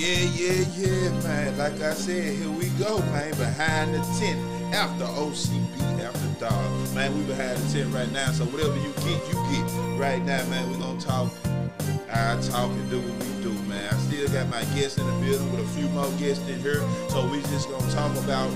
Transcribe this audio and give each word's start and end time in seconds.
Yeah, 0.00 0.24
yeah, 0.32 0.64
yeah, 0.78 1.10
man. 1.20 1.58
Like 1.58 1.78
I 1.82 1.92
said, 1.92 2.32
here 2.32 2.50
we 2.50 2.70
go, 2.80 3.00
man. 3.12 3.36
Behind 3.36 3.92
the 3.92 4.00
Tint 4.18 4.40
after 4.72 5.04
OCB, 5.04 6.00
After 6.00 6.40
Dark. 6.40 6.94
Man, 6.94 7.12
we 7.18 7.24
behind 7.24 7.58
the 7.58 7.68
tint 7.68 7.92
right 7.92 8.10
now. 8.10 8.32
So 8.32 8.46
whatever 8.46 8.76
you 8.80 8.94
get, 9.04 9.20
you 9.28 9.36
get. 9.52 10.00
Right 10.00 10.24
now, 10.24 10.40
man, 10.48 10.70
we 10.70 10.78
gonna 10.78 10.98
talk. 10.98 11.30
I 12.08 12.40
talk 12.40 12.70
and 12.70 12.88
do 12.88 12.96
what 12.98 13.12
we 13.12 13.42
do, 13.44 13.52
man. 13.68 13.92
I 13.92 13.98
still 13.98 14.26
got 14.28 14.48
my 14.48 14.64
guests 14.72 14.96
in 14.96 15.04
the 15.04 15.12
building 15.20 15.52
with 15.52 15.68
a 15.68 15.68
few 15.76 15.86
more 15.90 16.08
guests 16.16 16.48
in 16.48 16.58
here. 16.60 16.80
So 17.10 17.28
we 17.28 17.42
just 17.52 17.68
gonna 17.68 17.92
talk 17.92 18.16
about 18.24 18.48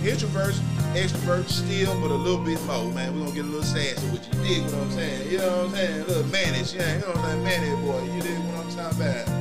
introverts, 0.00 0.56
extroverts 0.96 1.50
still, 1.50 2.00
but 2.00 2.10
a 2.10 2.16
little 2.16 2.42
bit 2.42 2.64
more, 2.64 2.90
man. 2.96 3.12
we 3.12 3.20
gonna 3.20 3.34
get 3.34 3.44
a 3.44 3.48
little 3.48 3.62
sassy 3.62 4.08
with 4.08 4.24
you. 4.32 4.40
You 4.40 4.64
dig 4.64 4.72
what 4.72 4.88
I'm 4.88 4.90
saying? 4.92 5.30
You 5.30 5.36
know 5.36 5.52
what 5.52 5.66
I'm 5.66 5.70
saying? 5.74 6.00
A 6.00 6.04
little 6.06 6.32
mannish, 6.32 6.72
yeah. 6.72 6.94
You 6.94 7.00
know 7.00 7.08
what 7.08 7.24
I'm 7.28 7.84
boy. 7.84 8.02
You 8.08 8.22
dig 8.22 8.38
what 8.40 8.64
I'm 8.64 8.72
talking 8.72 9.02
about? 9.02 9.38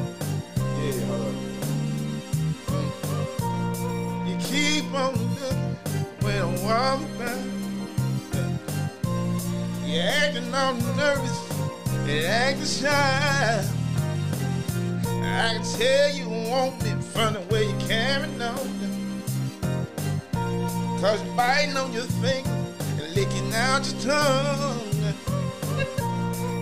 You 4.27 4.37
keep 4.39 4.85
on 4.93 5.13
looking 5.39 5.75
when 6.21 6.41
I'm 6.41 6.54
walking 6.63 7.18
by. 7.18 7.33
You 9.87 9.99
acting 10.01 10.54
all 10.54 10.73
nervous 10.95 11.37
and 12.07 12.25
acting 12.25 12.65
shy. 12.65 13.65
I 15.23 15.54
can 15.54 15.63
tell 15.79 16.09
you 16.11 16.29
want 16.29 16.83
me 16.83 16.91
from 17.01 17.33
the 17.33 17.41
way 17.51 17.63
you're 17.65 17.87
carrying 17.87 18.41
on. 18.41 18.57
Cause 21.01 21.23
you're 21.23 21.35
biting 21.35 21.75
on 21.75 21.91
your 21.91 22.04
finger 22.21 22.49
and 22.49 23.15
licking 23.15 23.54
out 23.55 23.91
your 23.91 24.01
tongue. 24.01 25.13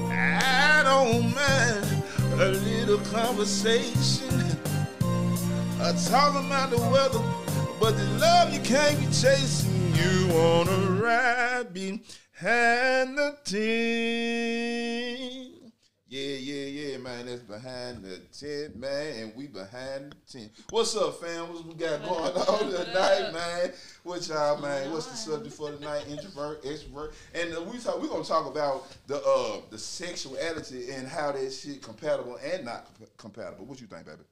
I 0.12 0.84
don't 0.84 1.34
mind 1.36 1.85
a 2.40 2.52
little 2.52 2.98
conversation. 3.12 4.30
Uh, 5.80 5.94
talking 6.10 6.46
about 6.46 6.70
the 6.70 6.78
weather, 6.92 7.22
but 7.80 7.96
the 7.96 8.04
love 8.20 8.54
you 8.54 8.60
can't 8.60 9.00
be 9.00 9.06
chasing. 9.06 9.94
You 9.96 10.28
wanna 10.34 11.02
ride 11.02 11.74
behind 11.74 13.18
the 13.18 13.38
tint. 13.46 13.66
Yeah, 16.08 16.36
yeah, 16.38 16.65
yeah, 16.96 17.02
man. 17.02 17.26
That's 17.26 17.42
behind 17.42 18.04
the 18.04 18.20
tint, 18.32 18.76
man, 18.76 19.20
and 19.20 19.36
we 19.36 19.48
behind 19.48 20.12
the 20.12 20.32
tint. 20.32 20.52
What's 20.70 20.96
up, 20.96 21.20
fam? 21.22 21.50
What 21.50 21.66
we 21.66 21.74
got 21.74 22.04
going 22.04 22.34
on 22.34 22.72
tonight, 22.72 23.32
man? 23.34 23.72
What 24.04 24.28
y'all, 24.28 24.62
man? 24.62 24.92
What's 24.92 25.08
the 25.08 25.16
subject 25.16 25.56
for 25.56 25.72
tonight? 25.72 26.06
Introvert, 26.10 26.64
extrovert, 26.64 27.14
and 27.34 27.54
uh, 27.56 27.62
we 27.62 27.78
talk. 27.80 28.02
We 28.02 28.08
gonna 28.08 28.24
talk 28.24 28.50
about 28.50 28.86
the 29.08 29.22
uh 29.22 29.62
the 29.70 29.78
sexuality 29.78 30.92
and 30.92 31.08
how 31.08 31.32
that 31.32 31.52
shit 31.52 31.82
compatible 31.82 32.40
and 32.44 32.66
not 32.66 32.86
comp- 32.86 33.18
compatible. 33.18 33.66
What 33.66 33.82
you 33.82 33.88
think, 33.88 34.06
baby? 34.06 34.24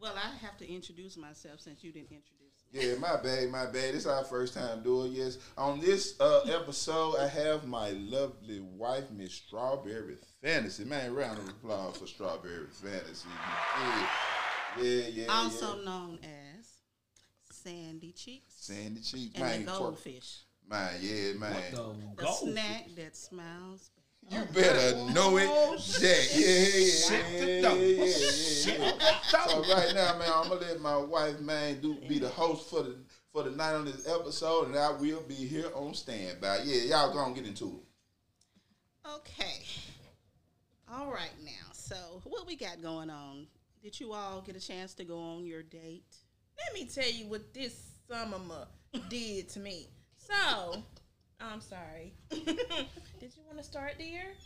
Well, 0.00 0.14
I 0.16 0.36
have 0.44 0.56
to 0.58 0.70
introduce 0.70 1.16
myself 1.16 1.60
since 1.60 1.82
you 1.82 1.90
didn't 1.90 2.12
introduce 2.12 2.38
me. 2.40 2.47
Yeah, 2.70 2.96
my 3.00 3.16
bad, 3.16 3.50
my 3.50 3.64
bad. 3.64 3.94
This 3.94 4.04
our 4.06 4.24
first 4.24 4.52
time 4.52 4.82
doing 4.82 5.12
yes. 5.12 5.38
On 5.56 5.80
this 5.80 6.20
uh, 6.20 6.40
episode, 6.42 7.16
I 7.16 7.26
have 7.26 7.66
my 7.66 7.90
lovely 7.90 8.60
wife, 8.60 9.10
Miss 9.10 9.32
Strawberry 9.32 10.16
Fantasy. 10.42 10.84
Man, 10.84 11.14
round 11.14 11.38
of 11.38 11.48
applause 11.48 11.96
for 11.96 12.06
Strawberry 12.06 12.66
Fantasy. 12.70 13.28
Yeah, 13.80 14.06
yeah, 14.82 15.02
yeah. 15.08 15.26
Also 15.28 15.78
yeah. 15.78 15.84
known 15.84 16.18
as 16.22 16.66
Sandy 17.50 18.12
Cheeks 18.12 18.54
Sandy 18.58 19.00
Cheeks, 19.00 19.34
and 19.36 19.44
man. 19.44 19.64
the 19.64 19.72
twerk- 19.72 19.78
goldfish. 19.78 20.40
Man, 20.68 20.92
yeah, 21.00 21.32
man. 21.38 21.56
The 21.72 22.22
Gold. 22.22 22.50
snack 22.52 22.88
that 22.96 23.16
smells. 23.16 23.90
You 24.30 24.44
better 24.52 24.96
know 25.12 25.36
it. 25.38 25.48
Yeah, 26.00 26.08
yeah, 26.34 26.48
yeah, 26.78 27.40
the 27.40 27.46
yeah, 27.46 27.62
door. 27.62 27.76
yeah, 27.76 27.94
yeah, 27.96 28.92
yeah. 28.92 29.46
So 29.46 29.60
right 29.62 29.94
now, 29.94 30.18
man, 30.18 30.30
I'm 30.34 30.48
gonna 30.48 30.60
let 30.60 30.80
my 30.80 30.96
wife, 30.96 31.40
man, 31.40 31.80
do 31.80 31.94
be 32.08 32.18
the 32.18 32.28
host 32.28 32.68
for 32.68 32.82
the 32.82 32.96
for 33.32 33.42
the 33.42 33.50
night 33.50 33.74
on 33.74 33.84
this 33.84 34.06
episode, 34.06 34.68
and 34.68 34.78
I 34.78 34.90
will 34.92 35.22
be 35.22 35.34
here 35.34 35.70
on 35.74 35.94
standby. 35.94 36.60
Yeah, 36.64 36.82
y'all 36.82 37.14
gonna 37.14 37.34
get 37.34 37.46
into 37.46 37.66
it. 37.66 39.08
Okay. 39.16 39.64
All 40.92 41.10
right 41.10 41.34
now. 41.44 41.72
So 41.72 41.96
what 42.24 42.46
we 42.46 42.56
got 42.56 42.82
going 42.82 43.10
on? 43.10 43.46
Did 43.82 43.98
you 44.00 44.12
all 44.12 44.42
get 44.42 44.56
a 44.56 44.60
chance 44.60 44.92
to 44.94 45.04
go 45.04 45.18
on 45.18 45.46
your 45.46 45.62
date? 45.62 46.16
Let 46.58 46.74
me 46.74 46.86
tell 46.86 47.10
you 47.10 47.26
what 47.28 47.54
this 47.54 47.92
summer 48.10 48.66
did 49.08 49.48
to 49.50 49.60
me. 49.60 49.88
So, 50.16 50.82
I'm 51.40 51.60
sorry. 51.60 52.14
Did 52.30 52.42
you 53.36 53.42
want 53.46 53.58
to 53.58 53.64
start, 53.64 53.94
dear? 53.98 54.34